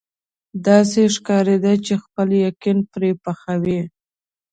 [0.67, 3.81] داسې ښکارېده چې خپل یقین پرې پخوي.